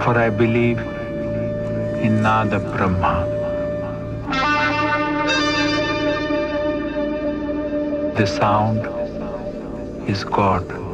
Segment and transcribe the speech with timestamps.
[0.00, 0.78] for I believe
[2.06, 3.14] in Nada Brahma.
[8.16, 8.86] The sound
[10.08, 10.87] is God.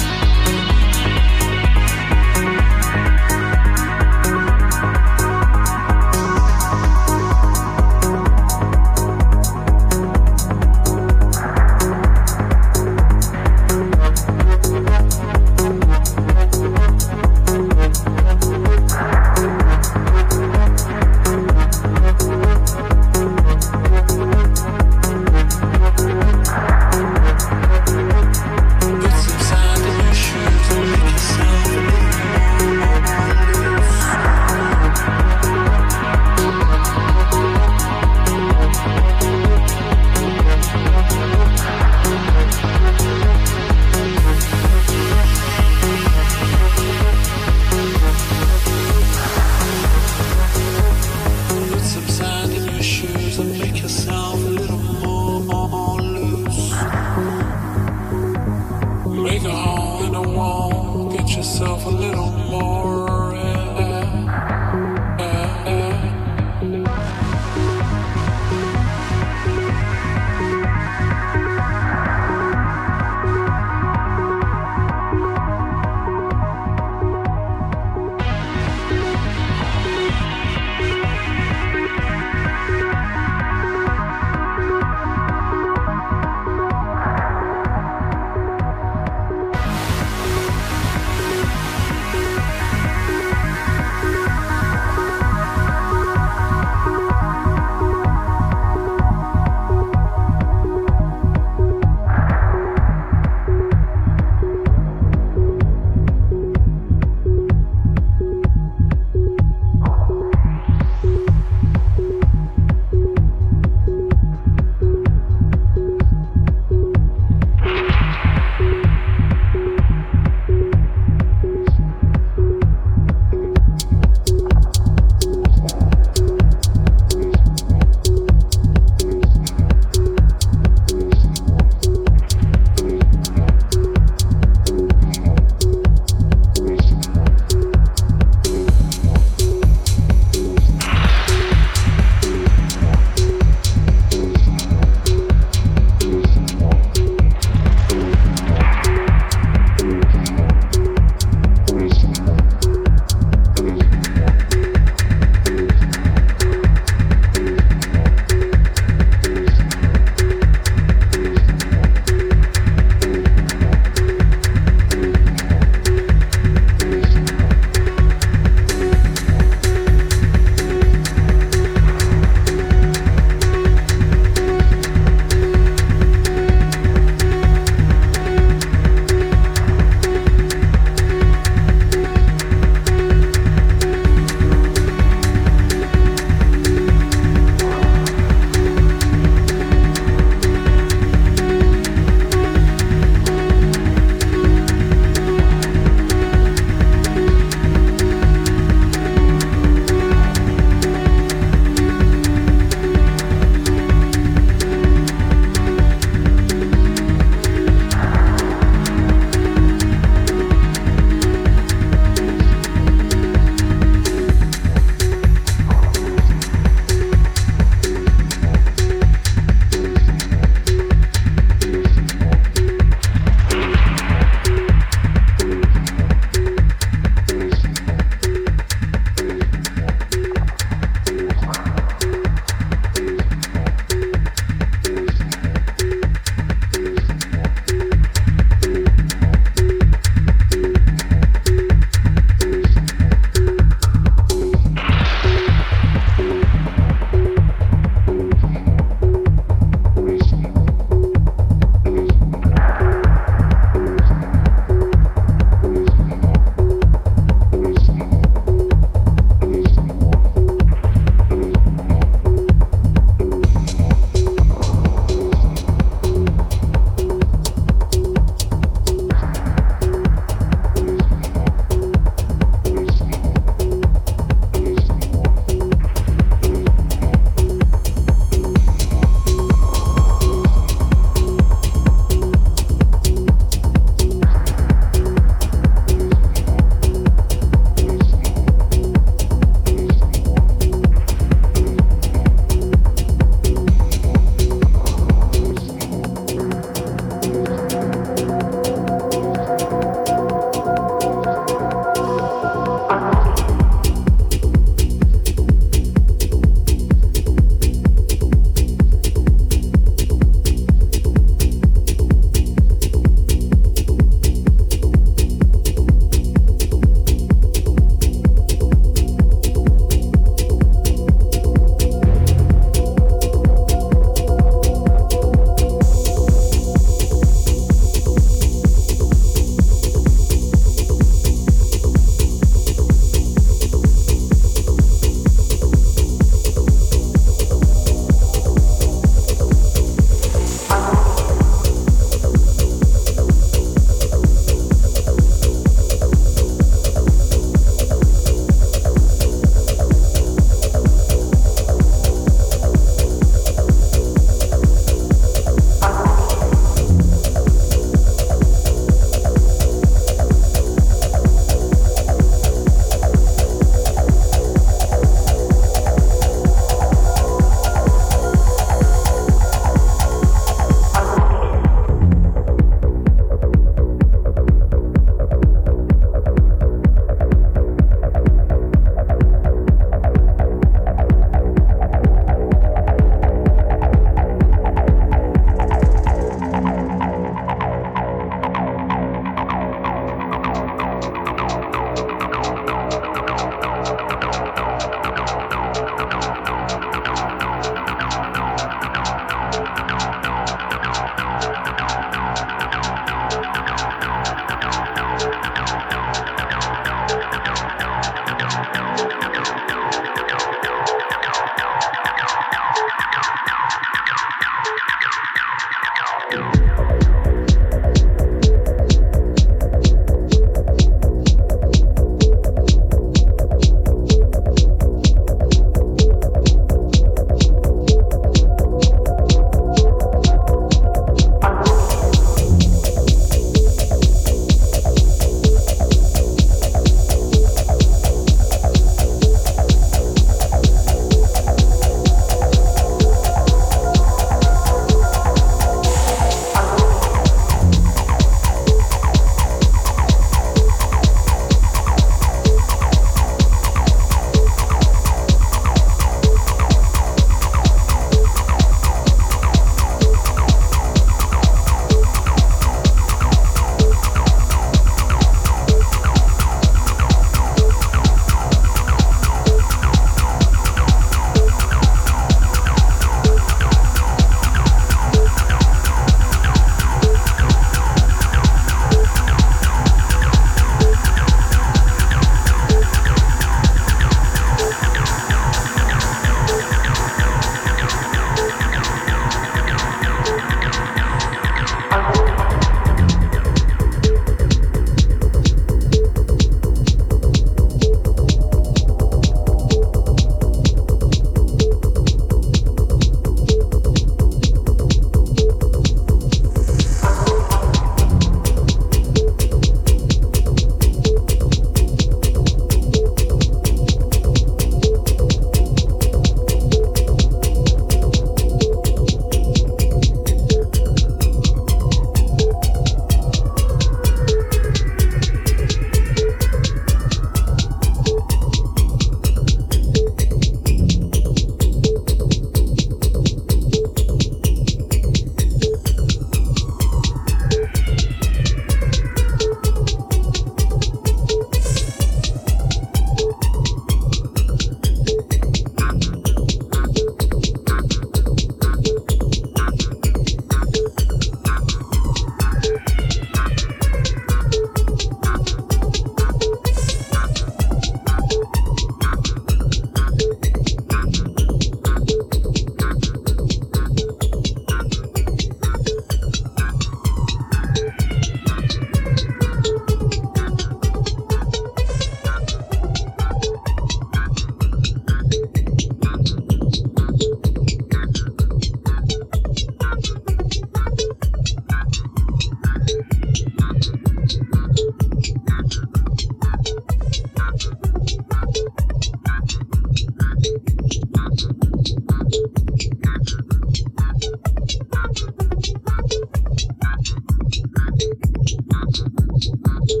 [599.12, 600.00] Thank